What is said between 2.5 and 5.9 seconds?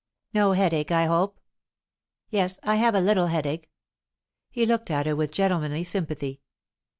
I have a little headache." He looked at her with gentlemanly